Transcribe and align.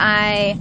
I 0.00 0.58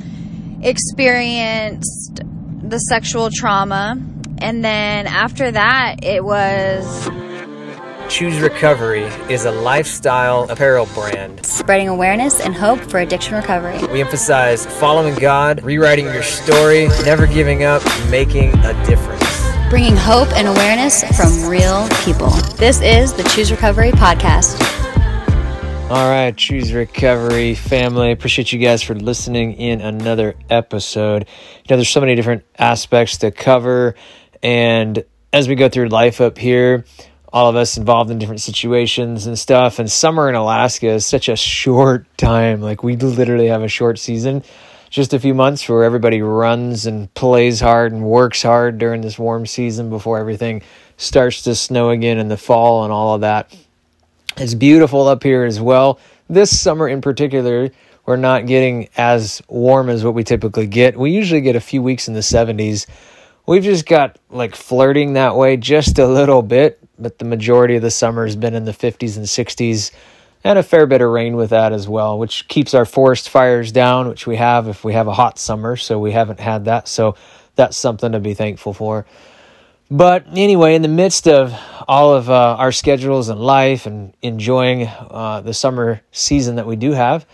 experienced 0.62 2.22
the 2.62 2.78
sexual 2.78 3.30
trauma. 3.32 3.98
And 4.40 4.64
then 4.64 5.08
after 5.08 5.52
that, 5.52 6.04
it 6.04 6.24
was 6.24 7.10
Choose 8.10 8.40
Recovery 8.40 9.04
is 9.30 9.46
a 9.46 9.52
lifestyle 9.52 10.50
apparel 10.50 10.88
brand. 10.96 11.46
spreading 11.46 11.88
awareness 11.88 12.40
and 12.40 12.56
hope 12.56 12.80
for 12.80 13.00
addiction 13.00 13.36
recovery. 13.36 13.86
We 13.88 14.02
emphasize 14.02 14.66
following 14.66 15.16
God, 15.16 15.64
rewriting 15.64 16.06
your 16.06 16.24
story, 16.24 16.88
never 17.06 17.28
giving 17.28 17.64
up, 17.64 17.84
making 18.10 18.56
a 18.66 18.74
difference. 18.86 19.24
Bringing 19.70 19.96
hope 19.96 20.30
and 20.34 20.48
awareness 20.48 21.04
from 21.16 21.48
real 21.48 21.88
people. 22.04 22.32
This 22.58 22.82
is 22.82 23.14
the 23.14 23.24
Choose 23.24 23.52
Recovery 23.52 23.92
podcast. 23.92 24.79
All 25.90 26.08
right, 26.08 26.38
Choose 26.38 26.72
Recovery 26.72 27.56
family. 27.56 28.12
Appreciate 28.12 28.54
you 28.54 28.60
guys 28.60 28.84
for 28.84 28.94
listening 28.94 29.54
in 29.54 29.82
another 29.82 30.36
episode. 30.48 31.24
You 31.24 31.64
know, 31.68 31.78
there's 31.78 31.90
so 31.90 32.00
many 32.00 32.14
different 32.14 32.46
aspects 32.60 33.18
to 33.18 33.32
cover. 33.32 33.96
And 34.44 35.04
as 35.34 35.48
we 35.48 35.56
go 35.56 35.68
through 35.68 35.88
life 35.88 36.22
up 36.22 36.38
here, 36.38 36.86
all 37.34 37.50
of 37.50 37.56
us 37.56 37.76
involved 37.76 38.12
in 38.12 38.20
different 38.20 38.42
situations 38.42 39.26
and 39.26 39.38
stuff. 39.38 39.80
And 39.80 39.90
summer 39.90 40.30
in 40.30 40.36
Alaska 40.36 40.90
is 40.90 41.08
such 41.08 41.28
a 41.28 41.36
short 41.36 42.06
time. 42.18 42.62
Like, 42.62 42.84
we 42.84 42.96
literally 42.96 43.48
have 43.48 43.64
a 43.64 43.68
short 43.68 43.98
season, 43.98 44.44
just 44.92 45.16
a 45.16 45.20
few 45.20 45.34
months 45.34 45.68
where 45.68 45.84
everybody 45.84 46.22
runs 46.22 46.86
and 46.86 47.12
plays 47.16 47.62
hard 47.62 47.94
and 47.94 48.04
works 48.04 48.44
hard 48.44 48.78
during 48.78 49.02
this 49.02 49.18
warm 49.18 49.48
season 49.48 49.90
before 49.90 50.20
everything 50.20 50.62
starts 50.98 51.42
to 51.42 51.56
snow 51.56 51.90
again 51.90 52.20
in 52.20 52.28
the 52.28 52.38
fall 52.38 52.84
and 52.84 52.94
all 52.94 53.16
of 53.16 53.22
that. 53.22 53.52
It's 54.38 54.54
beautiful 54.54 55.08
up 55.08 55.24
here 55.24 55.44
as 55.44 55.60
well. 55.60 56.00
This 56.30 56.58
summer 56.58 56.88
in 56.88 57.02
particular, 57.02 57.72
we're 58.06 58.16
not 58.16 58.46
getting 58.46 58.90
as 58.96 59.42
warm 59.48 59.90
as 59.90 60.04
what 60.04 60.14
we 60.14 60.24
typically 60.24 60.68
get. 60.68 60.98
We 60.98 61.12
usually 61.12 61.42
get 61.42 61.56
a 61.56 61.62
few 61.62 61.82
weeks 61.82 62.08
in 62.08 62.14
the 62.14 62.22
70s. 62.22 62.86
We've 63.46 63.64
just 63.64 63.86
got 63.86 64.18
like 64.30 64.56
flirting 64.56 65.14
that 65.14 65.36
way 65.36 65.58
just 65.58 66.00
a 66.00 66.08
little 66.08 66.42
bit, 66.42 66.80
but 66.98 67.18
the 67.18 67.26
majority 67.26 67.76
of 67.76 67.82
the 67.82 67.92
summer 67.92 68.26
has 68.26 68.36
been 68.36 68.54
in 68.54 68.66
the 68.66 68.72
50s 68.72 69.18
and 69.18 69.26
60s 69.26 69.92
and 70.44 70.58
a 70.58 70.64
fair 70.64 70.86
bit 70.86 71.02
of 71.02 71.10
rain 71.10 71.36
with 71.36 71.50
that 71.50 71.74
as 71.74 71.88
well, 71.88 72.18
which 72.18 72.48
keeps 72.48 72.74
our 72.74 72.86
forest 72.86 73.30
fires 73.30 73.72
down, 73.72 74.08
which 74.08 74.26
we 74.26 74.38
have 74.38 74.68
if 74.68 74.84
we 74.86 74.94
have 74.94 75.08
a 75.08 75.14
hot 75.14 75.38
summer. 75.38 75.76
So 75.76 76.00
we 76.00 76.12
haven't 76.12 76.40
had 76.40 76.66
that. 76.66 76.88
So 76.88 77.16
that's 77.56 77.76
something 77.76 78.14
to 78.14 78.20
be 78.20 78.34
thankful 78.34 78.74
for. 78.74 79.06
But 79.92 80.26
anyway, 80.36 80.76
in 80.76 80.84
the 80.84 80.88
midst 80.88 81.28
of 81.28 81.54
all 81.88 82.14
of 82.14 82.30
uh, 82.30 82.56
our 82.58 82.72
schedules 82.72 83.30
and 83.30 83.40
life 83.40 83.88
and 83.88 84.14
enjoying 84.22 84.86
uh, 84.86 85.42
the 85.42 85.54
summer 85.54 86.02
season 86.12 86.58
that 86.58 86.68
we 86.68 86.76
do 86.76 86.92
have, 86.92 87.26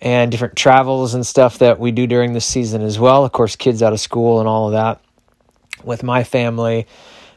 and 0.00 0.30
different 0.30 0.56
travels 0.56 1.14
and 1.14 1.26
stuff 1.26 1.58
that 1.58 1.80
we 1.80 1.90
do 1.90 2.06
during 2.06 2.32
the 2.32 2.40
season 2.40 2.82
as 2.82 2.98
well, 2.98 3.24
of 3.24 3.32
course, 3.32 3.56
kids 3.56 3.82
out 3.82 3.92
of 3.92 4.00
school 4.00 4.38
and 4.38 4.48
all 4.48 4.66
of 4.66 4.72
that, 4.72 5.00
with 5.82 6.02
my 6.02 6.24
family 6.24 6.86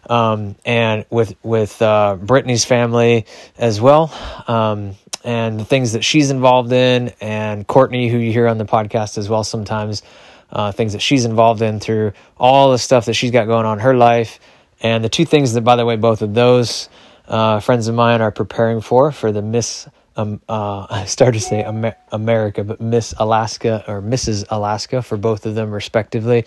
um, 0.09 0.55
and 0.66 1.05
with 1.09 1.35
with 1.44 1.81
uh, 1.81 2.17
Brittany's 2.22 2.66
family 2.66 3.25
as 3.57 3.79
well, 3.79 4.13
um, 4.47 4.95
and 5.23 5.59
the 5.59 5.66
things 5.66 5.94
that 5.94 6.03
she's 6.03 6.29
involved 6.31 6.72
in, 6.72 7.13
and 7.22 7.66
Courtney, 7.66 8.09
who 8.09 8.17
you 8.17 8.31
hear 8.31 8.47
on 8.47 8.57
the 8.57 8.66
podcast 8.66 9.17
as 9.17 9.29
well 9.29 9.44
sometimes, 9.44 10.03
uh, 10.52 10.71
things 10.71 10.94
that 10.94 11.02
she's 11.02 11.25
involved 11.25 11.61
in 11.61 11.80
through 11.80 12.13
all 12.38 12.71
the 12.71 12.77
stuff 12.77 13.05
that 13.05 13.13
she's 13.13 13.31
got 13.31 13.45
going 13.45 13.66
on 13.66 13.80
in 13.80 13.83
her 13.83 13.94
life, 13.94 14.39
and 14.81 15.03
the 15.03 15.09
two 15.09 15.25
things 15.25 15.53
that, 15.53 15.61
by 15.61 15.75
the 15.75 15.85
way, 15.85 15.95
both 15.95 16.21
of 16.21 16.33
those 16.33 16.89
uh, 17.27 17.59
friends 17.59 17.88
of 17.88 17.95
mine 17.95 18.21
are 18.21 18.31
preparing 18.31 18.81
for 18.81 19.11
for 19.11 19.31
the 19.31 19.41
Miss. 19.41 19.88
Um, 20.17 20.41
uh, 20.49 20.88
I 20.89 21.05
started 21.05 21.39
to 21.39 21.45
say 21.45 21.63
Amer- 21.63 21.95
America, 22.11 22.63
but 22.63 22.81
Miss 22.81 23.13
Alaska 23.17 23.83
or 23.88 24.02
Mrs. 24.02 24.45
Alaska 24.49 25.02
for 25.02 25.17
both 25.17 25.45
of 25.45 25.55
them, 25.55 25.72
respectively 25.72 26.45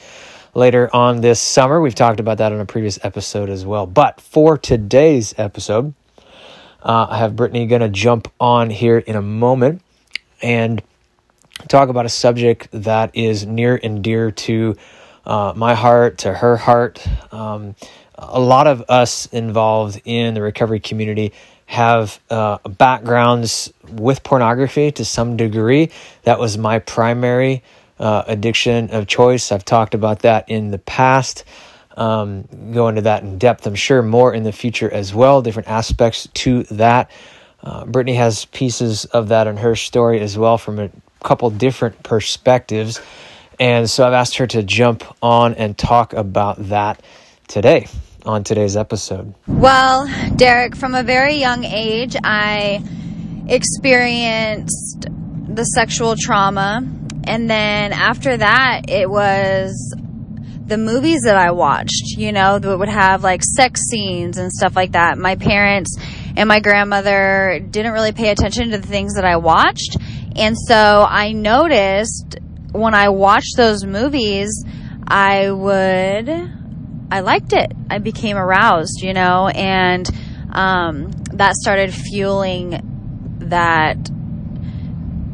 later 0.54 0.88
on 0.94 1.20
this 1.20 1.40
summer. 1.40 1.80
We've 1.80 1.94
talked 1.94 2.20
about 2.20 2.38
that 2.38 2.52
on 2.52 2.60
a 2.60 2.66
previous 2.66 2.98
episode 3.04 3.48
as 3.48 3.66
well. 3.66 3.86
But 3.86 4.20
for 4.20 4.56
today's 4.56 5.34
episode, 5.36 5.94
uh, 6.82 7.06
I 7.10 7.18
have 7.18 7.34
Brittany 7.36 7.66
going 7.66 7.80
to 7.80 7.88
jump 7.88 8.30
on 8.38 8.70
here 8.70 8.98
in 8.98 9.16
a 9.16 9.22
moment 9.22 9.82
and 10.42 10.82
talk 11.68 11.88
about 11.88 12.06
a 12.06 12.10
subject 12.10 12.68
that 12.72 13.10
is 13.14 13.46
near 13.46 13.78
and 13.82 14.02
dear 14.02 14.30
to 14.30 14.76
uh, 15.24 15.52
my 15.56 15.74
heart, 15.74 16.18
to 16.18 16.32
her 16.32 16.56
heart. 16.56 17.06
Um, 17.32 17.74
a 18.16 18.40
lot 18.40 18.66
of 18.66 18.84
us 18.88 19.26
involved 19.26 20.00
in 20.04 20.34
the 20.34 20.42
recovery 20.42 20.80
community 20.80 21.32
have 21.66 22.20
uh, 22.30 22.58
backgrounds 22.68 23.72
with 23.88 24.22
pornography 24.22 24.92
to 24.92 25.04
some 25.04 25.36
degree. 25.36 25.90
That 26.22 26.38
was 26.38 26.58
my 26.58 26.78
primary 26.78 27.62
uh, 27.98 28.24
addiction 28.26 28.90
of 28.90 29.06
choice. 29.06 29.50
I've 29.50 29.64
talked 29.64 29.94
about 29.94 30.20
that 30.20 30.48
in 30.48 30.70
the 30.70 30.78
past. 30.78 31.44
Um, 31.96 32.48
go 32.72 32.88
into 32.88 33.02
that 33.02 33.22
in 33.22 33.38
depth, 33.38 33.66
I'm 33.66 33.74
sure, 33.74 34.02
more 34.02 34.34
in 34.34 34.42
the 34.42 34.52
future 34.52 34.92
as 34.92 35.14
well, 35.14 35.42
different 35.42 35.68
aspects 35.68 36.28
to 36.34 36.64
that. 36.64 37.10
Uh, 37.62 37.86
Brittany 37.86 38.16
has 38.16 38.44
pieces 38.46 39.04
of 39.06 39.28
that 39.28 39.46
in 39.46 39.56
her 39.56 39.74
story 39.74 40.20
as 40.20 40.36
well 40.36 40.58
from 40.58 40.78
a 40.78 40.90
couple 41.24 41.50
different 41.50 42.02
perspectives. 42.04 43.00
And 43.58 43.88
so 43.88 44.06
I've 44.06 44.12
asked 44.12 44.36
her 44.36 44.46
to 44.48 44.62
jump 44.62 45.04
on 45.22 45.54
and 45.54 45.76
talk 45.76 46.12
about 46.12 46.68
that 46.68 47.02
today 47.48 47.88
on 48.24 48.44
today's 48.44 48.76
episode. 48.76 49.34
Well, 49.46 50.08
Derek, 50.36 50.76
from 50.76 50.94
a 50.94 51.02
very 51.02 51.36
young 51.36 51.64
age, 51.64 52.16
I 52.22 52.82
experienced 53.48 55.06
the 55.08 55.64
sexual 55.64 56.14
trauma. 56.18 56.82
And 57.24 57.48
then 57.48 57.92
after 57.92 58.36
that, 58.36 58.90
it 58.90 59.08
was 59.08 59.94
the 60.66 60.78
movies 60.78 61.22
that 61.24 61.36
I 61.36 61.50
watched, 61.52 62.16
you 62.16 62.32
know, 62.32 62.58
that 62.58 62.78
would 62.78 62.88
have 62.88 63.22
like 63.22 63.42
sex 63.42 63.82
scenes 63.82 64.38
and 64.38 64.50
stuff 64.50 64.74
like 64.74 64.92
that. 64.92 65.18
My 65.18 65.36
parents 65.36 65.96
and 66.36 66.48
my 66.48 66.60
grandmother 66.60 67.60
didn't 67.70 67.92
really 67.92 68.12
pay 68.12 68.30
attention 68.30 68.70
to 68.70 68.78
the 68.78 68.86
things 68.86 69.14
that 69.14 69.24
I 69.24 69.36
watched. 69.36 69.96
And 70.36 70.56
so 70.58 71.06
I 71.08 71.32
noticed 71.32 72.38
when 72.72 72.94
I 72.94 73.10
watched 73.10 73.56
those 73.56 73.84
movies, 73.84 74.64
I 75.06 75.50
would, 75.50 76.28
I 77.10 77.20
liked 77.20 77.52
it. 77.52 77.72
I 77.88 77.98
became 77.98 78.36
aroused, 78.36 79.00
you 79.00 79.12
know, 79.12 79.48
and 79.48 80.08
um, 80.50 81.10
that 81.34 81.54
started 81.54 81.94
fueling 81.94 83.38
that 83.40 83.96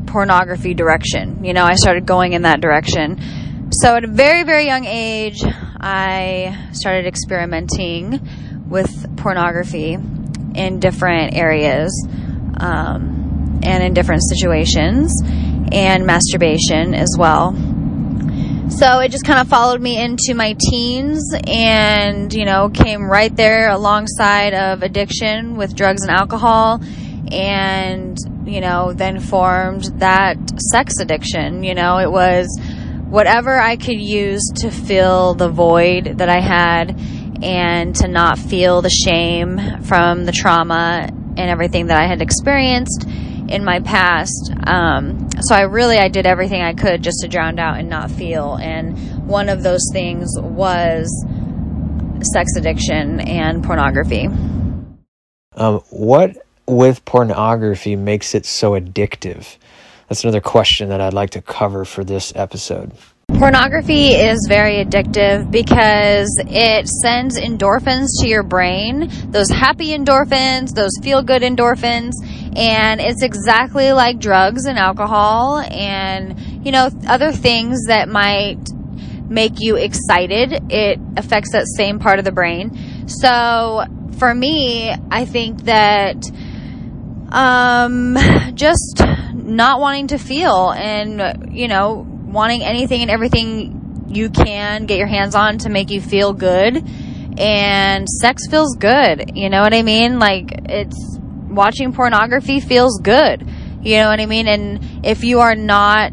pornography 0.06 0.74
direction. 0.74 1.44
You 1.44 1.54
know, 1.54 1.64
I 1.64 1.76
started 1.76 2.04
going 2.04 2.34
in 2.34 2.42
that 2.42 2.60
direction. 2.60 3.70
So 3.72 3.96
at 3.96 4.04
a 4.04 4.08
very, 4.08 4.42
very 4.42 4.66
young 4.66 4.84
age, 4.84 5.42
I 5.80 6.68
started 6.72 7.06
experimenting 7.06 8.66
with 8.68 9.16
pornography 9.16 9.96
in 10.54 10.80
different 10.80 11.34
areas 11.34 11.90
um, 12.58 13.60
and 13.62 13.82
in 13.82 13.94
different 13.94 14.22
situations, 14.28 15.12
and 15.72 16.06
masturbation 16.06 16.94
as 16.94 17.14
well. 17.18 17.52
So 18.70 19.00
it 19.00 19.10
just 19.10 19.24
kind 19.24 19.40
of 19.40 19.48
followed 19.48 19.80
me 19.80 20.00
into 20.00 20.34
my 20.34 20.56
teens 20.58 21.34
and, 21.46 22.32
you 22.32 22.44
know, 22.44 22.68
came 22.68 23.10
right 23.10 23.34
there 23.34 23.68
alongside 23.68 24.54
of 24.54 24.82
addiction 24.82 25.56
with 25.56 25.74
drugs 25.74 26.02
and 26.02 26.10
alcohol 26.10 26.80
and 27.30 28.18
you 28.44 28.60
know 28.60 28.92
then 28.92 29.20
formed 29.20 29.84
that 30.00 30.36
sex 30.72 30.94
addiction 31.00 31.62
you 31.62 31.74
know 31.74 31.98
it 31.98 32.10
was 32.10 32.48
whatever 33.08 33.58
i 33.58 33.76
could 33.76 34.00
use 34.00 34.42
to 34.54 34.70
fill 34.70 35.34
the 35.34 35.48
void 35.48 36.18
that 36.18 36.28
i 36.28 36.40
had 36.40 36.98
and 37.42 37.94
to 37.96 38.08
not 38.08 38.38
feel 38.38 38.82
the 38.82 38.90
shame 38.90 39.82
from 39.82 40.24
the 40.24 40.32
trauma 40.32 41.08
and 41.10 41.50
everything 41.50 41.86
that 41.86 42.00
i 42.00 42.06
had 42.06 42.20
experienced 42.22 43.06
in 43.48 43.64
my 43.64 43.80
past 43.80 44.52
um, 44.66 45.28
so 45.40 45.54
i 45.54 45.62
really 45.62 45.98
i 45.98 46.08
did 46.08 46.26
everything 46.26 46.62
i 46.62 46.72
could 46.72 47.02
just 47.02 47.20
to 47.20 47.28
drown 47.28 47.58
out 47.58 47.78
and 47.78 47.88
not 47.88 48.10
feel 48.10 48.56
and 48.56 48.96
one 49.26 49.48
of 49.48 49.62
those 49.62 49.88
things 49.92 50.28
was 50.38 51.08
sex 52.32 52.56
addiction 52.56 53.20
and 53.20 53.64
pornography 53.64 54.28
um, 55.56 55.80
what 55.90 56.36
with 56.70 57.04
pornography 57.04 57.96
makes 57.96 58.34
it 58.34 58.46
so 58.46 58.72
addictive? 58.72 59.56
That's 60.08 60.24
another 60.24 60.40
question 60.40 60.88
that 60.88 61.00
I'd 61.00 61.12
like 61.12 61.30
to 61.30 61.42
cover 61.42 61.84
for 61.84 62.04
this 62.04 62.32
episode. 62.34 62.92
Pornography 63.38 64.08
is 64.08 64.46
very 64.48 64.84
addictive 64.84 65.50
because 65.50 66.28
it 66.46 66.88
sends 66.88 67.38
endorphins 67.38 68.08
to 68.20 68.28
your 68.28 68.42
brain, 68.42 69.08
those 69.30 69.48
happy 69.48 69.96
endorphins, 69.96 70.74
those 70.74 70.92
feel 71.02 71.22
good 71.22 71.42
endorphins, 71.42 72.12
and 72.56 73.00
it's 73.00 73.22
exactly 73.22 73.92
like 73.92 74.18
drugs 74.18 74.66
and 74.66 74.78
alcohol 74.78 75.58
and, 75.58 76.66
you 76.66 76.72
know, 76.72 76.90
other 77.06 77.32
things 77.32 77.86
that 77.86 78.08
might 78.08 78.58
make 79.28 79.54
you 79.60 79.76
excited. 79.76 80.70
It 80.70 80.98
affects 81.16 81.52
that 81.52 81.66
same 81.76 81.98
part 81.98 82.18
of 82.18 82.24
the 82.24 82.32
brain. 82.32 83.08
So, 83.08 83.84
for 84.18 84.34
me, 84.34 84.94
I 85.10 85.24
think 85.24 85.62
that 85.64 86.16
um, 87.32 88.16
just 88.54 89.02
not 89.32 89.80
wanting 89.80 90.08
to 90.08 90.18
feel 90.18 90.72
and, 90.72 91.54
you 91.54 91.68
know, 91.68 92.06
wanting 92.32 92.62
anything 92.62 93.02
and 93.02 93.10
everything 93.10 94.06
you 94.08 94.30
can 94.30 94.86
get 94.86 94.98
your 94.98 95.06
hands 95.06 95.34
on 95.34 95.58
to 95.58 95.68
make 95.68 95.90
you 95.90 96.00
feel 96.00 96.32
good. 96.32 96.82
And 97.38 98.08
sex 98.08 98.46
feels 98.48 98.76
good. 98.76 99.36
You 99.36 99.48
know 99.48 99.62
what 99.62 99.72
I 99.72 99.82
mean? 99.82 100.18
Like, 100.18 100.50
it's 100.68 101.18
watching 101.48 101.92
pornography 101.92 102.60
feels 102.60 103.00
good. 103.00 103.48
You 103.82 103.98
know 103.98 104.08
what 104.08 104.20
I 104.20 104.26
mean? 104.26 104.46
And 104.46 105.06
if 105.06 105.24
you 105.24 105.40
are 105.40 105.54
not 105.54 106.12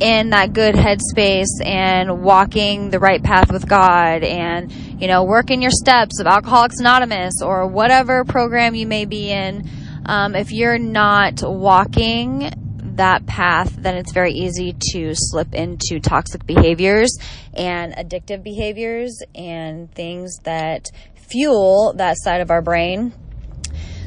in 0.00 0.30
that 0.30 0.52
good 0.52 0.74
headspace 0.74 1.64
and 1.64 2.22
walking 2.22 2.90
the 2.90 2.98
right 2.98 3.22
path 3.22 3.52
with 3.52 3.68
God 3.68 4.22
and, 4.22 4.72
you 4.72 5.06
know, 5.06 5.24
working 5.24 5.62
your 5.62 5.70
steps 5.70 6.18
of 6.20 6.26
Alcoholics 6.26 6.80
Anonymous 6.80 7.42
or 7.42 7.66
whatever 7.66 8.24
program 8.24 8.74
you 8.74 8.86
may 8.86 9.04
be 9.04 9.30
in, 9.30 9.68
um, 10.06 10.34
if 10.34 10.50
you're 10.50 10.78
not 10.78 11.42
walking 11.42 12.50
that 12.96 13.26
path, 13.26 13.74
then 13.76 13.96
it's 13.96 14.12
very 14.12 14.32
easy 14.32 14.74
to 14.92 15.12
slip 15.14 15.54
into 15.54 16.00
toxic 16.00 16.46
behaviors 16.46 17.16
and 17.54 17.92
addictive 17.94 18.42
behaviors 18.42 19.22
and 19.34 19.92
things 19.92 20.38
that 20.44 20.90
fuel 21.14 21.94
that 21.96 22.16
side 22.18 22.40
of 22.40 22.50
our 22.50 22.62
brain. 22.62 23.12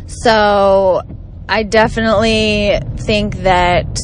So 0.07 1.01
I 1.49 1.63
definitely 1.63 2.79
think 2.97 3.37
that 3.37 3.99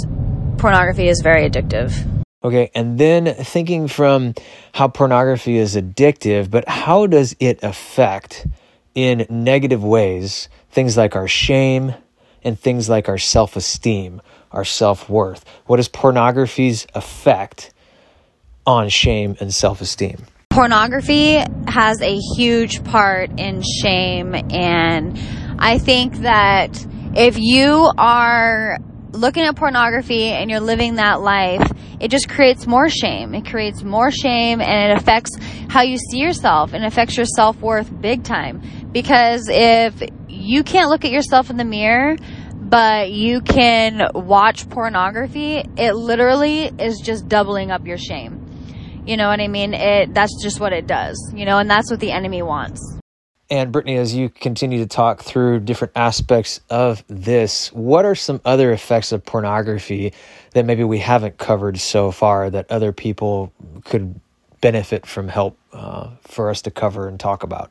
pornography 0.58 1.08
is 1.08 1.22
very 1.22 1.50
addictive. 1.50 2.10
Okay, 2.44 2.72
and 2.76 2.98
then 2.98 3.34
thinking 3.36 3.88
from 3.88 4.34
how 4.74 4.90
pornography 4.90 5.58
is 5.58 5.78
addictive, 5.78 6.52
but 6.52 6.68
how 6.68 7.08
does 7.08 7.36
it 7.40 7.64
affect 7.64 8.48
in 8.96 9.26
negative 9.30 9.84
ways 9.84 10.50
things 10.70 10.98
like 10.98 11.16
our 11.16 11.28
shame 11.28 11.94
and 12.44 12.60
things 12.60 12.90
like 12.90 13.08
our 13.08 13.18
self 13.18 13.56
esteem, 13.56 14.22
our 14.54 14.66
self 14.66 15.10
worth? 15.10 15.44
What 15.66 15.80
is 15.80 15.88
pornography's 15.88 16.88
effect 16.96 17.74
on 18.66 18.90
shame 18.90 19.36
and 19.40 19.54
self 19.54 19.82
esteem? 19.82 20.26
Pornography 20.50 21.42
has 21.68 22.00
a 22.02 22.18
huge 22.38 22.84
part 22.84 23.40
in 23.40 23.62
shame, 23.82 24.36
and 24.36 25.20
I 25.60 25.80
think 25.80 26.18
that 26.18 26.86
if 27.16 27.38
you 27.40 27.92
are 27.98 28.78
looking 29.12 29.44
at 29.44 29.56
pornography 29.56 30.26
and 30.26 30.50
you're 30.50 30.60
living 30.60 30.96
that 30.96 31.22
life, 31.22 31.72
it 32.00 32.12
just 32.12 32.28
creates 32.28 32.68
more 32.68 32.90
shame. 32.90 33.34
It 33.34 33.46
creates 33.46 33.84
more 33.84 34.12
shame 34.12 34.60
and 34.60 34.92
it 34.92 34.98
affects 34.98 35.38
how 35.70 35.84
you 35.84 35.98
see 35.98 36.18
yourself 36.18 36.74
and 36.74 36.84
affects 36.84 37.16
your 37.16 37.26
self 37.26 37.58
worth 37.62 37.90
big 38.02 38.24
time. 38.24 38.62
Because 38.92 39.48
if 39.50 40.02
you 40.28 40.64
can't 40.64 40.90
look 40.90 41.06
at 41.06 41.12
yourself 41.12 41.50
in 41.50 41.58
the 41.58 41.64
mirror, 41.64 42.18
but 42.74 43.12
you 43.12 43.40
can 43.40 44.10
watch 44.16 44.68
pornography, 44.68 45.64
it 45.78 45.94
literally 45.94 46.72
is 46.80 47.00
just 47.02 47.28
doubling 47.28 47.70
up 47.70 47.86
your 47.86 48.00
shame. 48.00 48.44
You 49.06 49.16
know 49.16 49.28
what 49.28 49.40
I 49.40 49.48
mean? 49.48 49.75
It 49.75 50.16
that's 50.16 50.42
just 50.42 50.60
what 50.60 50.74
it 50.74 50.88
does. 50.88 51.16
You 51.36 51.46
know, 51.46 51.60
and 51.60 51.70
that's 51.70 51.92
what 51.92 52.00
the 52.00 52.10
enemy 52.10 52.42
wants. 52.42 52.98
And 53.52 53.72
Brittany, 53.72 53.98
as 53.98 54.16
you 54.16 54.28
continue 54.28 54.80
to 54.80 54.88
talk 54.88 55.22
through 55.22 55.60
different 55.60 55.92
aspects 55.96 56.62
of 56.72 57.04
this, 57.08 57.72
what 57.74 58.06
are 58.06 58.16
some 58.16 58.42
other 58.44 58.72
effects 58.72 59.12
of 59.12 59.24
pornography 59.24 60.12
that 60.56 60.66
maybe 60.66 60.84
we 60.84 60.98
haven't 60.98 61.38
covered 61.38 61.78
so 61.80 62.10
far 62.10 62.50
that 62.50 62.72
other 62.72 62.92
people 62.92 63.54
could 63.86 64.20
benefit 64.62 65.06
from 65.06 65.28
help 65.28 65.60
uh, 65.74 66.10
for 66.24 66.50
us 66.50 66.64
to 66.64 66.72
cover 66.72 67.08
and 67.08 67.20
talk 67.20 67.44
about? 67.44 67.70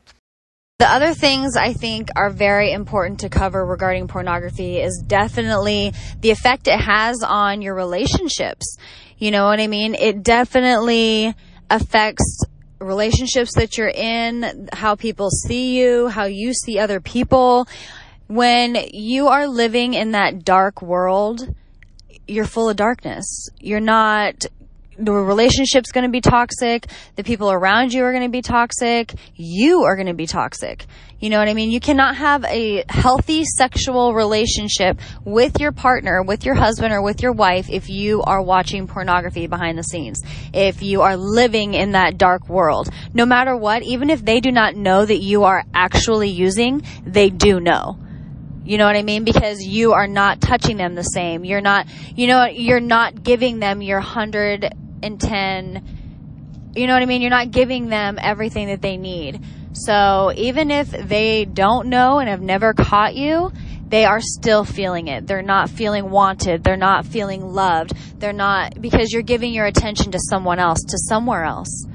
The 0.83 0.91
other 0.91 1.13
things 1.13 1.55
I 1.55 1.71
think 1.71 2.09
are 2.13 2.29
very 2.29 2.73
important 2.73 3.21
to 3.21 3.29
cover 3.29 3.65
regarding 3.65 4.09
pornography 4.09 4.81
is 4.81 5.01
definitely 5.07 5.93
the 6.19 6.29
effect 6.29 6.67
it 6.67 6.77
has 6.77 7.23
on 7.23 7.61
your 7.61 7.73
relationships. 7.73 8.77
You 9.17 9.31
know 9.31 9.45
what 9.45 9.61
I 9.61 9.67
mean? 9.67 9.95
It 9.95 10.23
definitely 10.23 11.35
affects 11.69 12.43
relationships 12.79 13.55
that 13.55 13.77
you're 13.77 13.87
in, 13.87 14.67
how 14.73 14.95
people 14.95 15.29
see 15.29 15.79
you, 15.79 16.09
how 16.09 16.25
you 16.25 16.53
see 16.53 16.79
other 16.79 16.99
people. 16.99 17.65
When 18.27 18.75
you 18.91 19.29
are 19.29 19.47
living 19.47 19.93
in 19.93 20.11
that 20.11 20.43
dark 20.43 20.81
world, 20.81 21.47
you're 22.27 22.43
full 22.43 22.67
of 22.67 22.75
darkness. 22.75 23.47
You're 23.57 23.79
not 23.79 24.47
the 24.97 25.11
relationship's 25.11 25.91
going 25.91 26.05
to 26.05 26.09
be 26.09 26.21
toxic. 26.21 26.87
The 27.15 27.23
people 27.23 27.51
around 27.51 27.93
you 27.93 28.03
are 28.03 28.11
going 28.11 28.23
to 28.23 28.29
be 28.29 28.41
toxic. 28.41 29.13
You 29.35 29.83
are 29.83 29.95
going 29.95 30.07
to 30.07 30.13
be 30.13 30.27
toxic. 30.27 30.85
You 31.19 31.29
know 31.29 31.39
what 31.39 31.47
I 31.47 31.53
mean? 31.53 31.71
You 31.71 31.79
cannot 31.79 32.17
have 32.17 32.43
a 32.45 32.83
healthy 32.89 33.45
sexual 33.45 34.13
relationship 34.13 34.99
with 35.23 35.59
your 35.59 35.71
partner, 35.71 36.21
with 36.21 36.45
your 36.45 36.55
husband, 36.55 36.93
or 36.93 37.01
with 37.01 37.21
your 37.21 37.31
wife 37.31 37.69
if 37.69 37.89
you 37.89 38.21
are 38.23 38.41
watching 38.41 38.87
pornography 38.87 39.47
behind 39.47 39.77
the 39.77 39.83
scenes. 39.83 40.21
If 40.53 40.81
you 40.81 41.01
are 41.01 41.15
living 41.15 41.73
in 41.73 41.91
that 41.91 42.17
dark 42.17 42.49
world. 42.49 42.89
No 43.13 43.25
matter 43.25 43.55
what, 43.55 43.83
even 43.83 44.09
if 44.09 44.23
they 44.23 44.41
do 44.41 44.51
not 44.51 44.75
know 44.75 45.05
that 45.05 45.19
you 45.19 45.43
are 45.43 45.63
actually 45.73 46.29
using, 46.29 46.83
they 47.05 47.29
do 47.29 47.59
know. 47.59 47.97
You 48.65 48.77
know 48.77 48.85
what 48.85 48.95
I 48.95 49.03
mean? 49.03 49.25
Because 49.25 49.61
you 49.61 49.91
are 49.91 50.07
not 50.07 50.39
touching 50.39 50.77
them 50.77 50.95
the 50.95 51.03
same. 51.03 51.43
You're 51.43 51.61
not, 51.61 51.87
you 52.15 52.27
know, 52.27 52.45
you're 52.45 52.79
not 52.79 53.21
giving 53.21 53.59
them 53.59 53.81
your 53.81 53.99
110, 55.03 56.73
you 56.75 56.87
know 56.87 56.93
what 56.93 57.03
I 57.03 57.05
mean? 57.05 57.21
You're 57.21 57.29
not 57.29 57.51
giving 57.51 57.89
them 57.89 58.17
everything 58.19 58.67
that 58.67 58.81
they 58.81 58.97
need. 58.97 59.43
So 59.73 60.31
even 60.35 60.71
if 60.71 60.89
they 60.89 61.45
don't 61.45 61.89
know 61.89 62.19
and 62.19 62.29
have 62.29 62.41
never 62.41 62.73
caught 62.73 63.15
you, 63.15 63.51
they 63.87 64.05
are 64.05 64.21
still 64.21 64.63
feeling 64.63 65.07
it. 65.07 65.27
They're 65.27 65.43
not 65.43 65.69
feeling 65.69 66.09
wanted. 66.09 66.63
They're 66.63 66.77
not 66.77 67.05
feeling 67.05 67.43
loved. 67.43 67.93
They're 68.19 68.33
not, 68.33 68.81
because 68.81 69.11
you're 69.11 69.21
giving 69.21 69.53
your 69.53 69.65
attention 69.65 70.13
to 70.13 70.19
someone 70.19 70.57
else, 70.57 70.79
to 70.89 70.97
somewhere 70.97 71.43
else, 71.43 71.85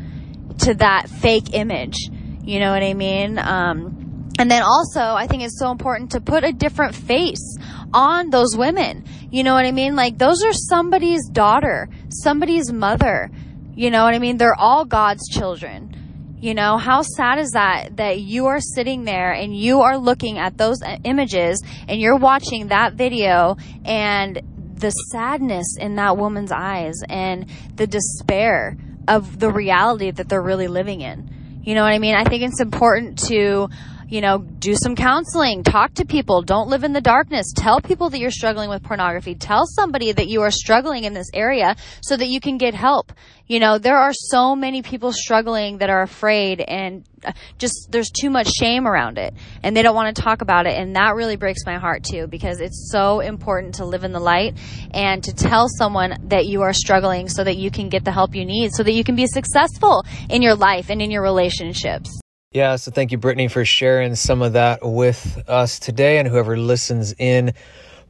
to 0.59 0.75
that 0.75 1.09
fake 1.09 1.55
image. 1.55 1.97
You 2.43 2.61
know 2.61 2.71
what 2.71 2.83
I 2.83 2.95
mean? 2.95 3.39
Um, 3.39 4.31
and 4.39 4.49
then 4.49 4.63
also, 4.63 5.01
I 5.01 5.27
think 5.27 5.43
it's 5.43 5.59
so 5.59 5.73
important 5.73 6.13
to 6.13 6.21
put 6.21 6.45
a 6.45 6.53
different 6.53 6.95
face 6.95 7.57
on 7.93 8.31
those 8.31 8.57
women. 8.57 9.05
You 9.31 9.43
know 9.43 9.55
what 9.55 9.67
I 9.67 9.73
mean? 9.73 9.97
Like, 9.97 10.19
those 10.19 10.45
are 10.45 10.53
somebody's 10.53 11.29
daughter, 11.29 11.89
somebody's 12.23 12.73
mother. 12.73 13.31
You 13.75 13.91
know 13.91 14.05
what 14.05 14.15
I 14.15 14.19
mean? 14.19 14.37
They're 14.37 14.59
all 14.59 14.85
God's 14.85 15.29
children. 15.29 16.37
You 16.41 16.55
know, 16.55 16.77
how 16.77 17.03
sad 17.03 17.39
is 17.39 17.51
that 17.51 17.97
that 17.97 18.21
you 18.21 18.47
are 18.47 18.61
sitting 18.61 19.05
there 19.05 19.33
and 19.33 19.57
you 19.57 19.81
are 19.81 19.99
looking 19.99 20.39
at 20.39 20.57
those 20.57 20.79
images 21.03 21.63
and 21.89 22.01
you're 22.01 22.17
watching 22.17 22.69
that 22.69 22.95
video 22.95 23.57
and 23.85 24.41
the 24.77 24.91
sadness 24.91 25.77
in 25.81 25.97
that 25.97 26.17
woman's 26.17 26.53
eyes 26.53 26.95
and 27.09 27.47
the 27.75 27.89
despair 27.89 28.77
of 29.09 29.41
the 29.41 29.51
reality 29.51 30.13
that 30.13 30.29
they're 30.29 30.43
really 30.43 30.69
living 30.69 31.01
in. 31.01 31.61
You 31.65 31.75
know 31.75 31.83
what 31.83 31.93
I 31.93 31.99
mean? 31.99 32.15
I 32.15 32.25
think 32.25 32.45
it's 32.45 32.61
important 32.61 33.19
to 33.29 33.69
you 34.09 34.23
know, 34.23 34.39
do 34.39 34.75
some 34.75 34.97
counseling, 34.97 35.63
talk 35.63 35.95
to 35.95 36.05
people, 36.07 36.41
don't 36.43 36.69
live 36.69 36.83
in 36.83 36.93
the 36.95 37.01
darkness, 37.01 37.53
tell 37.55 37.81
people 37.81 38.09
that 38.11 38.19
you're 38.19 38.31
struggling 38.31 38.71
with 38.71 38.83
pornography, 38.83 39.35
tell 39.35 39.67
somebody 39.67 40.13
that 40.13 40.29
you 40.29 40.41
are 40.43 40.51
struggling 40.51 41.05
in 41.05 41.13
this 41.13 41.29
area 41.35 41.77
so 42.03 42.17
that 42.17 42.29
you 42.29 42.41
can 42.41 42.57
get 42.57 42.75
help. 42.75 43.13
You 43.47 43.61
know, 43.61 43.79
there 43.79 43.99
are 43.99 44.13
so 44.13 44.57
many 44.57 44.83
people 44.83 45.13
struggling 45.13 45.79
that 45.79 45.91
are 45.91 46.03
afraid 46.03 46.61
and 46.61 47.05
uh, 47.25 47.33
just 47.59 47.89
there's 47.91 48.11
too 48.11 48.31
much 48.31 48.49
shame 48.49 48.87
around 48.87 49.19
it 49.19 49.35
and 49.63 49.77
they 49.77 49.83
don't 49.83 49.95
want 49.95 50.15
to 50.15 50.23
talk 50.23 50.41
about 50.41 50.67
it 50.67 50.79
and 50.79 50.95
that 50.97 51.15
really 51.15 51.37
breaks 51.37 51.67
my 51.67 51.77
heart 51.77 52.05
too 52.05 52.27
because 52.29 52.61
it's 52.61 52.91
so 52.93 53.21
important 53.21 53.75
to 53.77 53.85
live 53.85 54.05
in 54.05 54.13
the 54.13 54.21
light 54.21 54.57
and 54.93 55.25
to 55.25 55.35
tell 55.35 55.67
someone 55.69 56.29
that 56.29 56.47
you 56.47 56.63
are 56.63 56.73
struggling 56.73 57.29
so 57.29 57.43
that 57.43 57.57
you 57.57 57.71
can 57.71 57.89
get 57.89 58.05
the 58.05 58.13
help 58.13 58.35
you 58.35 58.45
need 58.45 58.71
so 58.73 58.83
that 58.83 58.93
you 58.93 59.03
can 59.03 59.17
be 59.17 59.27
successful 59.27 60.05
in 60.31 60.43
your 60.43 60.55
life 60.55 60.91
and 60.91 61.03
in 61.03 61.11
your 61.11 61.23
relationships. 61.23 62.21
Yeah, 62.51 62.77
so 62.77 62.91
thank 62.91 63.13
you, 63.13 63.19
Brittany, 63.19 63.49
for 63.49 63.67
sharing 63.67 64.15
some 64.15 64.41
of 64.41 64.55
that 64.55 64.79
with 64.83 65.39
us 65.47 65.79
today 65.79 66.17
and 66.17 66.27
whoever 66.27 66.57
listens 66.57 67.13
in. 67.19 67.53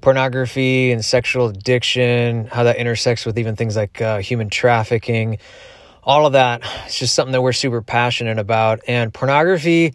Pornography 0.01 0.93
and 0.93 1.05
sexual 1.05 1.49
addiction, 1.49 2.47
how 2.47 2.63
that 2.63 2.77
intersects 2.77 3.27
with 3.27 3.37
even 3.37 3.57
things 3.57 3.75
like 3.75 4.01
uh, 4.01 4.19
human 4.19 4.49
trafficking, 4.49 5.39
all 6.05 6.25
of 6.25 6.35
that. 6.35 6.63
It's 6.87 7.01
just 7.01 7.17
something 7.17 7.33
that 7.33 7.43
we're 7.43 7.53
super 7.53 7.83
passionate 7.83 8.39
about. 8.39 8.79
And 8.87 9.13
pornography, 9.13 9.95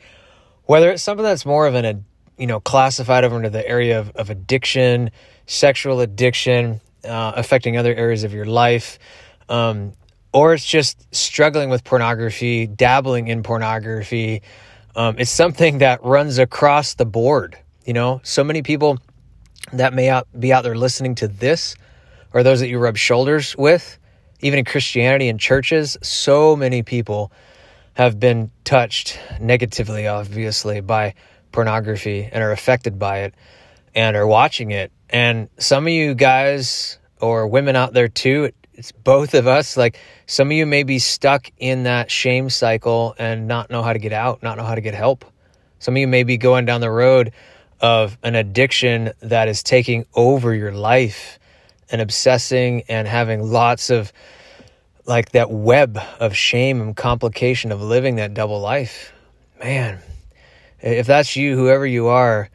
whether 0.66 0.92
it's 0.92 1.04
something 1.04 1.24
that's 1.24 1.46
more 1.46 1.66
of 1.66 1.76
an, 1.76 2.04
you 2.38 2.48
know, 2.48 2.60
classified 2.60 3.24
over 3.24 3.38
into 3.38 3.50
the 3.50 3.66
area 3.66 3.98
of, 3.98 4.10
of 4.10 4.30
addiction, 4.30 5.12
sexual 5.46 6.02
addiction, 6.02 6.82
uh, 7.06 7.32
affecting 7.38 7.78
other 7.78 7.96
areas 7.96 8.26
of 8.26 8.34
your 8.34 8.44
life, 8.44 9.00
um, 9.48 9.94
or 10.34 10.54
it's 10.54 10.66
just 10.66 11.14
struggling 11.14 11.70
with 11.70 11.84
pornography, 11.84 12.68
dabbling 12.68 13.28
in 13.28 13.44
pornography. 13.44 14.42
Um, 14.96 15.16
it's 15.20 15.32
something 15.32 15.78
that 15.80 16.04
runs 16.04 16.40
across 16.40 16.96
the 16.96 17.06
board. 17.06 17.58
You 17.86 17.94
know, 17.94 18.20
so 18.24 18.44
many 18.44 18.62
people 18.62 18.98
that 19.72 19.94
may 19.94 20.10
out, 20.10 20.28
be 20.38 20.52
out 20.52 20.64
there 20.64 20.76
listening 20.76 21.16
to 21.16 21.28
this, 21.28 21.76
or 22.34 22.44
those 22.44 22.60
that 22.60 22.68
you 22.68 22.80
rub 22.80 22.98
shoulders 22.98 23.56
with, 23.58 24.00
even 24.42 24.60
in 24.60 24.66
Christianity 24.66 25.30
and 25.30 25.40
churches, 25.40 25.98
so 26.02 26.56
many 26.56 26.84
people 26.84 27.32
have 27.94 28.20
been 28.20 28.50
touched 28.64 29.20
negatively, 29.40 30.08
obviously, 30.08 30.82
by 30.82 31.14
pornography 31.52 32.28
and 32.32 32.44
are 32.44 32.52
affected 32.52 32.98
by 32.98 33.20
it. 33.20 33.36
and 33.96 34.16
are 34.16 34.28
watching 34.28 34.72
it. 34.72 34.92
And 35.10 35.50
some 35.58 35.86
of 35.86 35.94
you 35.94 36.16
guys 36.16 36.98
or 37.22 37.48
women 37.48 37.76
out 37.76 37.94
there 37.94 38.08
too, 38.08 38.52
it's 38.76 38.92
both 38.92 39.34
of 39.34 39.48
us. 39.48 39.78
Like 39.78 40.00
some 40.26 40.50
of 40.50 40.54
you 40.54 40.66
may 40.66 40.84
be 40.84 41.00
stuck 41.00 41.52
in 41.58 41.84
that 41.84 42.10
shame 42.12 42.50
cycle 42.50 43.16
and 43.18 43.48
not 43.48 43.70
know 43.70 43.84
how 43.84 43.94
to 43.94 44.00
get 44.00 44.14
out, 44.14 44.44
not 44.44 44.58
know 44.58 44.64
how 44.64 44.76
to 44.76 44.82
get 44.82 44.94
help. 44.94 45.26
Some 45.80 45.96
of 45.96 46.00
you 46.00 46.08
may 46.08 46.24
be 46.24 46.38
going 46.38 46.66
down 46.66 46.82
the 46.82 46.90
road 46.90 47.34
of 47.82 48.18
an 48.24 48.36
addiction 48.36 49.12
that 49.22 49.48
is 49.48 49.62
taking 49.62 50.06
over 50.16 50.54
your 50.54 50.72
life 50.72 51.40
and 51.92 52.02
obsessing 52.02 52.84
and 52.88 53.08
having 53.08 53.44
lots 53.44 53.90
of 53.90 54.14
like 55.06 55.32
that 55.34 55.52
web 55.52 56.00
of 56.20 56.36
shame 56.36 56.82
and 56.82 56.96
complication 56.96 57.72
of 57.72 57.82
living 57.82 58.16
that 58.16 58.34
double 58.34 58.62
life. 58.62 59.14
Man, 59.60 60.00
if 60.82 61.08
that's 61.08 61.36
you, 61.36 61.58
whoever 61.58 61.86
you 61.86 62.08
are, 62.08 62.50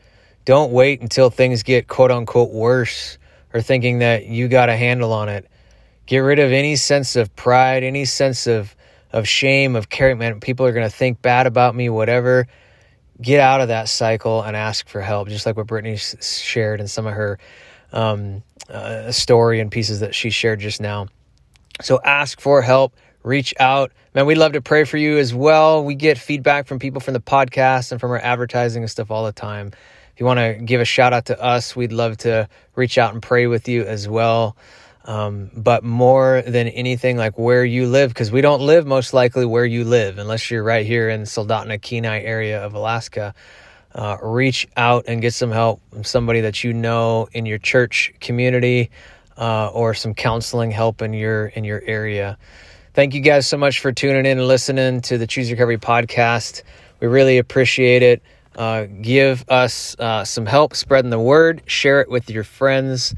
don't 0.46 0.72
wait 0.72 1.02
until 1.02 1.28
things 1.28 1.62
get 1.62 1.88
quote 1.88 2.10
unquote 2.10 2.50
worse 2.50 3.18
or 3.52 3.60
thinking 3.60 3.98
that 3.98 4.26
you 4.26 4.48
got 4.48 4.70
a 4.70 4.76
handle 4.76 5.12
on 5.12 5.28
it. 5.28 5.46
Get 6.08 6.18
rid 6.18 6.40
of 6.40 6.50
any 6.50 6.74
sense 6.74 7.14
of 7.14 7.34
pride, 7.36 7.84
any 7.84 8.04
sense 8.04 8.48
of, 8.48 8.74
of 9.12 9.28
shame, 9.28 9.76
of 9.76 9.88
caring. 9.88 10.18
Man, 10.18 10.40
people 10.40 10.66
are 10.66 10.72
going 10.72 10.90
to 10.90 10.94
think 10.94 11.22
bad 11.22 11.46
about 11.46 11.76
me, 11.76 11.88
whatever 11.88 12.48
get 13.20 13.40
out 13.40 13.60
of 13.60 13.68
that 13.68 13.88
cycle 13.88 14.42
and 14.42 14.56
ask 14.56 14.88
for 14.88 15.00
help, 15.00 15.28
just 15.28 15.44
like 15.46 15.56
what 15.56 15.66
Brittany 15.66 15.96
shared 15.96 16.80
in 16.80 16.86
some 16.86 17.06
of 17.06 17.14
her 17.14 17.38
um, 17.92 18.42
uh, 18.68 19.10
story 19.10 19.60
and 19.60 19.70
pieces 19.70 20.00
that 20.00 20.14
she 20.14 20.30
shared 20.30 20.60
just 20.60 20.80
now. 20.80 21.08
So 21.80 22.00
ask 22.02 22.40
for 22.40 22.62
help, 22.62 22.94
reach 23.22 23.54
out. 23.58 23.92
Man, 24.14 24.26
we'd 24.26 24.38
love 24.38 24.52
to 24.52 24.60
pray 24.60 24.84
for 24.84 24.96
you 24.96 25.18
as 25.18 25.34
well. 25.34 25.84
We 25.84 25.94
get 25.94 26.18
feedback 26.18 26.66
from 26.66 26.78
people 26.78 27.00
from 27.00 27.14
the 27.14 27.20
podcast 27.20 27.92
and 27.92 28.00
from 28.00 28.10
our 28.10 28.18
advertising 28.18 28.82
and 28.82 28.90
stuff 28.90 29.10
all 29.10 29.24
the 29.24 29.32
time. 29.32 29.72
If 30.12 30.20
you 30.20 30.26
want 30.26 30.38
to 30.38 30.54
give 30.54 30.80
a 30.80 30.84
shout 30.84 31.12
out 31.12 31.26
to 31.26 31.40
us, 31.40 31.76
we'd 31.76 31.92
love 31.92 32.18
to 32.18 32.48
reach 32.74 32.98
out 32.98 33.12
and 33.12 33.22
pray 33.22 33.46
with 33.46 33.68
you 33.68 33.84
as 33.84 34.08
well. 34.08 34.56
Um, 35.04 35.50
but 35.56 35.84
more 35.84 36.42
than 36.46 36.68
anything, 36.68 37.16
like 37.16 37.38
where 37.38 37.64
you 37.64 37.86
live, 37.86 38.10
because 38.10 38.30
we 38.30 38.40
don't 38.40 38.60
live 38.60 38.86
most 38.86 39.14
likely 39.14 39.46
where 39.46 39.64
you 39.64 39.84
live, 39.84 40.18
unless 40.18 40.50
you're 40.50 40.62
right 40.62 40.84
here 40.84 41.08
in 41.08 41.22
Soldotna 41.22 41.80
Kenai 41.80 42.20
area 42.20 42.62
of 42.62 42.74
Alaska. 42.74 43.34
Uh, 43.94 44.18
reach 44.20 44.68
out 44.76 45.04
and 45.08 45.22
get 45.22 45.32
some 45.32 45.50
help 45.50 45.80
from 45.90 46.04
somebody 46.04 46.42
that 46.42 46.62
you 46.62 46.74
know 46.74 47.26
in 47.32 47.46
your 47.46 47.56
church 47.58 48.12
community, 48.20 48.90
uh, 49.38 49.68
or 49.68 49.94
some 49.94 50.14
counseling 50.14 50.70
help 50.70 51.00
in 51.00 51.14
your 51.14 51.46
in 51.46 51.64
your 51.64 51.82
area. 51.86 52.36
Thank 52.92 53.14
you 53.14 53.20
guys 53.20 53.46
so 53.46 53.56
much 53.56 53.80
for 53.80 53.92
tuning 53.92 54.26
in 54.26 54.38
and 54.38 54.46
listening 54.46 55.00
to 55.02 55.16
the 55.16 55.26
Choose 55.26 55.50
Recovery 55.50 55.78
podcast. 55.78 56.62
We 57.00 57.06
really 57.06 57.38
appreciate 57.38 58.02
it. 58.02 58.22
Uh, 58.56 58.86
give 58.86 59.44
us 59.48 59.96
uh, 60.00 60.24
some 60.24 60.44
help 60.44 60.74
spreading 60.74 61.10
the 61.10 61.18
word. 61.18 61.62
Share 61.66 62.00
it 62.00 62.10
with 62.10 62.28
your 62.28 62.42
friends 62.44 63.14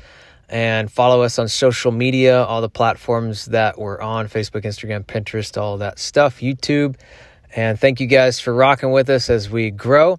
and 0.50 0.90
follow 0.90 1.22
us 1.22 1.38
on 1.38 1.46
social 1.48 1.92
media, 1.92 2.42
all 2.42 2.60
the 2.60 2.68
platforms 2.68 3.46
that 3.46 3.78
we're 3.78 4.00
on 4.00 4.28
Facebook, 4.28 4.64
Instagram, 4.64 5.04
Pinterest, 5.04 5.56
all 5.60 5.78
that 5.78 5.98
stuff, 6.00 6.40
YouTube. 6.40 6.96
And 7.54 7.78
thank 7.78 8.00
you 8.00 8.06
guys 8.06 8.40
for 8.40 8.52
rocking 8.52 8.90
with 8.90 9.08
us 9.08 9.30
as 9.30 9.48
we 9.48 9.70
grow. 9.70 10.18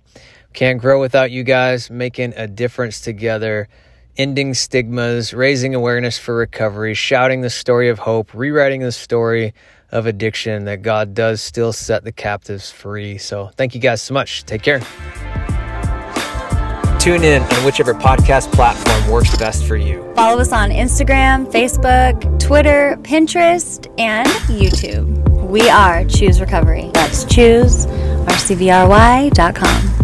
Can't 0.53 0.79
grow 0.79 0.99
without 0.99 1.31
you 1.31 1.43
guys 1.43 1.89
making 1.89 2.33
a 2.37 2.47
difference 2.47 3.01
together, 3.01 3.67
ending 4.17 4.53
stigmas, 4.53 5.33
raising 5.33 5.75
awareness 5.75 6.17
for 6.17 6.35
recovery, 6.35 6.93
shouting 6.93 7.41
the 7.41 7.49
story 7.49 7.89
of 7.89 7.99
hope, 7.99 8.33
rewriting 8.33 8.81
the 8.81 8.91
story 8.91 9.53
of 9.91 10.05
addiction 10.05 10.63
that 10.65 10.81
God 10.81 11.13
does 11.13 11.41
still 11.41 11.73
set 11.73 12.05
the 12.05 12.13
captives 12.13 12.71
free. 12.71 13.17
So 13.17 13.51
thank 13.57 13.75
you 13.75 13.81
guys 13.81 14.01
so 14.01 14.13
much. 14.13 14.45
Take 14.45 14.61
care. 14.61 14.81
Tune 17.01 17.23
in 17.23 17.41
on 17.41 17.65
whichever 17.65 17.95
podcast 17.95 18.51
platform 18.51 19.11
works 19.11 19.35
best 19.35 19.65
for 19.65 19.75
you. 19.75 20.13
Follow 20.13 20.39
us 20.39 20.51
on 20.51 20.69
Instagram, 20.69 21.51
Facebook, 21.51 22.39
Twitter, 22.39 22.95
Pinterest, 23.01 23.91
and 23.99 24.27
YouTube. 24.47 25.17
We 25.49 25.67
are 25.67 26.05
Choose 26.05 26.39
Recovery. 26.39 26.91
That's 26.93 27.25
choose, 27.25 27.87
rcvry.com. 27.87 30.00